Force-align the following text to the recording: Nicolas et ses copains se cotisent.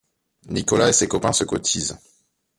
Nicolas 0.49 0.89
et 0.89 0.93
ses 0.93 1.07
copains 1.07 1.31
se 1.31 1.43
cotisent. 1.43 1.99